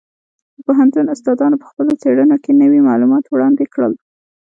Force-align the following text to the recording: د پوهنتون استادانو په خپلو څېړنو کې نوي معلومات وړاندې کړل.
د 0.55 0.57
پوهنتون 0.67 1.05
استادانو 1.13 1.55
په 1.61 1.67
خپلو 1.71 1.91
څېړنو 2.01 2.37
کې 2.43 2.51
نوي 2.61 2.79
معلومات 2.89 3.25
وړاندې 3.27 3.65
کړل. 3.73 3.93